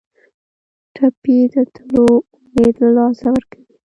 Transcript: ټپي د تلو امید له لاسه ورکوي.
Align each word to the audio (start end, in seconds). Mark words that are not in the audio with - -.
ټپي 0.95 1.37
د 1.53 1.55
تلو 1.73 2.07
امید 2.37 2.75
له 2.83 2.89
لاسه 2.97 3.27
ورکوي. 3.33 3.65